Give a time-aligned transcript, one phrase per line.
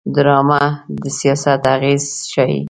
[0.15, 0.61] ډرامه
[1.01, 2.59] د سیاست اغېز ښيي